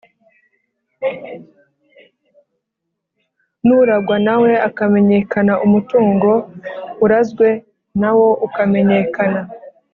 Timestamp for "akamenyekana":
4.67-5.53